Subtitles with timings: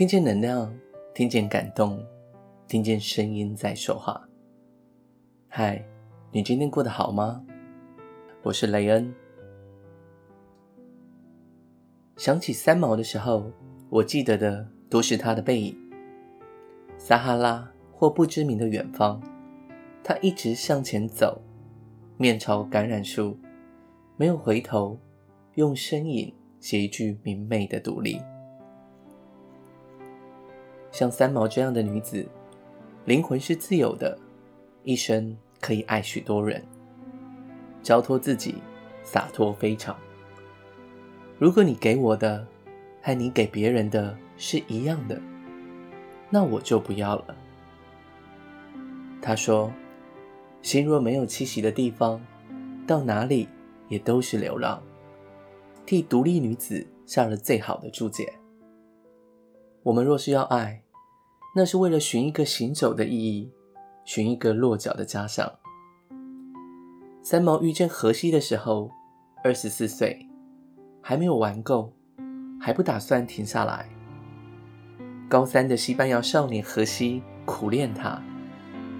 [0.00, 0.74] 听见能量，
[1.12, 2.02] 听见感动，
[2.66, 4.26] 听见声音在说话。
[5.46, 5.84] 嗨，
[6.32, 7.44] 你今天过得好吗？
[8.42, 9.14] 我是雷恩。
[12.16, 13.52] 想起三毛的时候，
[13.90, 15.76] 我记得的都是他的背影。
[16.96, 19.20] 撒哈拉或不知名的远方，
[20.02, 21.42] 他一直向前走，
[22.16, 23.38] 面朝橄榄树，
[24.16, 24.98] 没有回头，
[25.56, 28.18] 用身影写一句明媚的独立。
[30.92, 32.26] 像三毛这样的女子，
[33.04, 34.18] 灵魂是自由的，
[34.82, 36.62] 一生可以爱许多人，
[37.82, 38.56] 交托自己，
[39.02, 39.96] 洒脱非常。
[41.38, 42.46] 如果你给我的
[43.02, 45.20] 和你给别人的是一样的，
[46.28, 47.36] 那我就不要了。
[49.22, 49.72] 她说
[50.62, 52.20] ：“心若没有栖息的地方，
[52.86, 53.48] 到哪里
[53.88, 54.82] 也都是流浪。”
[55.86, 58.32] 替独立女子下了最好的注解。
[59.82, 60.82] 我们若是要爱，
[61.56, 63.50] 那是为了寻一个行走的意义，
[64.04, 65.50] 寻一个落脚的家乡。
[67.22, 68.90] 三毛遇见荷西的时候，
[69.42, 70.26] 二十四岁。
[71.02, 71.94] 还没有玩够，
[72.60, 73.88] 还不打算停下来。
[75.30, 78.22] 高三的西班牙少年荷西苦恋她，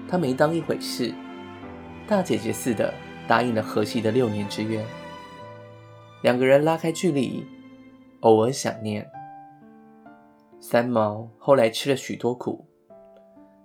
[0.08, 1.14] 她没当一回事，
[2.08, 2.92] 大姐姐似的
[3.28, 4.82] 答应了荷西的六年之约。
[6.22, 7.44] 两个人拉开距离，
[8.20, 9.06] 偶尔想念。
[10.60, 12.66] 三毛后来吃了许多苦，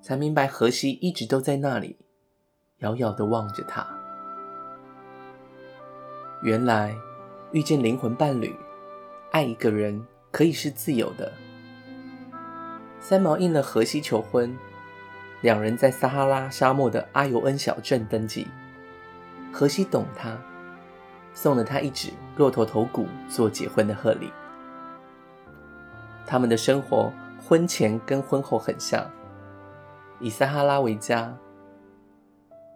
[0.01, 1.99] 才明白荷西一直都在那里，
[2.77, 3.85] 遥遥地望着她。
[6.41, 6.95] 原来。
[7.51, 8.53] 遇见灵魂伴侣，
[9.31, 11.31] 爱一个人可以是自由的。
[12.99, 14.53] 三毛应了荷西求婚，
[15.39, 18.47] 两人在撒哈拉沙漠的阿尤恩小镇登记。
[19.53, 20.37] 荷西懂他，
[21.33, 24.29] 送了他一只骆驼头骨做结婚的贺礼。
[26.25, 27.11] 他们的生活
[27.47, 29.09] 婚前跟婚后很像，
[30.19, 31.37] 以撒哈拉为家。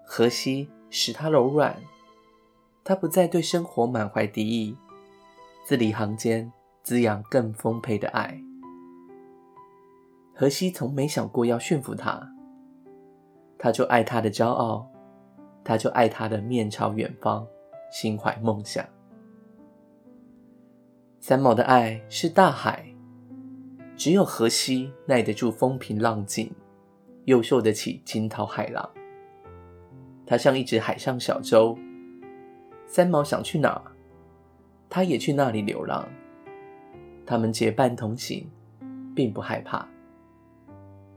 [0.05, 1.75] 荷西使他柔软。
[2.81, 4.75] 他不再对生活满怀敌意，
[5.63, 6.51] 字里行间
[6.81, 8.41] 滋养更丰沛的爱。
[10.33, 12.31] 荷西从没想过要驯服他，
[13.59, 14.89] 他就爱他的骄傲，
[15.63, 17.45] 他就爱他的面朝远方，
[17.91, 18.83] 心怀梦想。
[21.19, 22.95] 三毛的爱是大海，
[23.99, 26.49] 只有荷西耐得住风平浪静，
[27.25, 28.89] 又受得起惊涛骇浪。
[30.25, 31.77] 他像一只海上小舟。
[32.85, 33.83] 三毛想去哪，
[34.89, 36.07] 他也去那里流浪。
[37.25, 38.49] 他们结伴同行，
[39.13, 39.85] 并不害怕。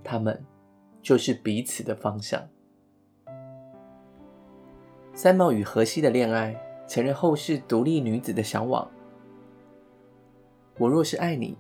[0.03, 0.45] 他们
[1.01, 2.43] 就是彼此的方向。
[5.15, 8.91] 三毛与荷西的恋爱，承认后世独立女子的向往。
[10.79, 11.57] 我若是爱你，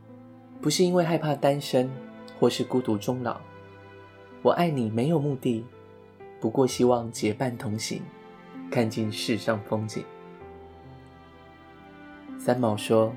[0.62, 1.91] 不是因为害怕单身
[2.39, 3.41] 或是孤独终老。
[4.41, 5.65] 我爱你没有目的，
[6.41, 8.00] 不过希望结伴同行。
[8.71, 10.03] 看尽世上风景。
[12.39, 13.15] 三毛说：“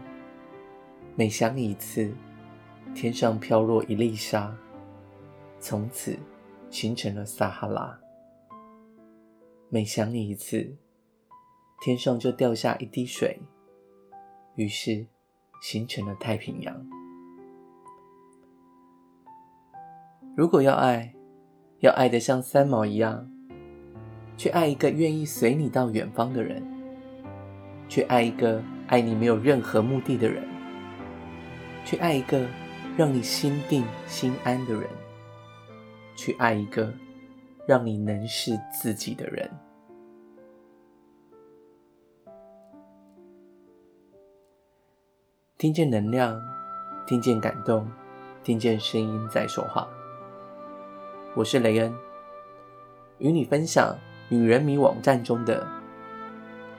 [1.16, 2.14] 每想你一次，
[2.94, 4.54] 天上飘落一粒沙，
[5.62, 6.18] 从此
[6.70, 7.98] 形成了撒哈拉。
[9.70, 10.76] 每想你一次，
[11.80, 13.40] 天上就掉下一滴水，
[14.56, 15.08] 于是
[15.62, 16.95] 形成了太平洋。
[20.36, 21.14] 如果要爱，
[21.80, 23.32] 要爱得像三毛一样。”
[24.38, 26.62] 去爱一个愿意随你到远方的人，
[27.88, 30.46] 去爱一个爱你没有任何目的的人，
[31.86, 32.46] 去爱一个
[32.98, 34.90] 让你心定心安的人，
[36.18, 36.94] 去爱一个
[37.66, 39.50] 让你能是自己的人。
[45.58, 46.38] 听见能量，
[47.08, 47.90] 听见感动，
[48.44, 49.88] 听见声音在说话。
[51.36, 51.94] 我是雷恩，
[53.18, 53.94] 与你分享。
[54.30, 55.68] 女人迷网站中的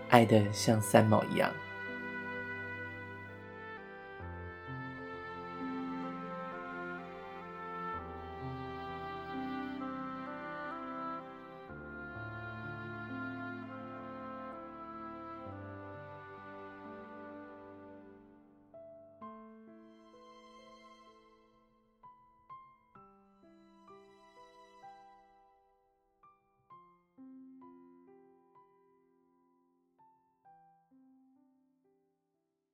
[0.08, 1.50] 爱的像三毛一样。